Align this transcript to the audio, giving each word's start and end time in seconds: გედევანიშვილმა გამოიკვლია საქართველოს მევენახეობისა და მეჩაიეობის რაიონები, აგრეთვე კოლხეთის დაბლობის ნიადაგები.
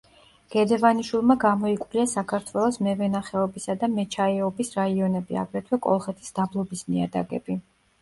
გედევანიშვილმა 0.53 1.35
გამოიკვლია 1.43 2.05
საქართველოს 2.13 2.81
მევენახეობისა 2.89 3.77
და 3.85 3.93
მეჩაიეობის 4.01 4.75
რაიონები, 4.83 5.41
აგრეთვე 5.47 5.83
კოლხეთის 5.89 6.39
დაბლობის 6.43 6.87
ნიადაგები. 6.95 7.65